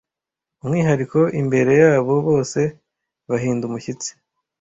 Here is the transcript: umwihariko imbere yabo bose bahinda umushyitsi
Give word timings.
umwihariko 0.61 1.19
imbere 1.41 1.71
yabo 1.81 2.13
bose 2.27 2.59
bahinda 3.29 3.63
umushyitsi 3.65 4.09